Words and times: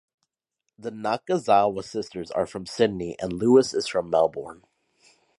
The 0.79 0.89
Nakazawa 0.89 1.83
sisters 1.83 2.31
are 2.31 2.47
from 2.47 2.65
Sydney 2.65 3.15
and 3.19 3.31
Lewis 3.33 3.71
is 3.75 3.85
from 3.87 4.09
Melbourne. 4.09 4.63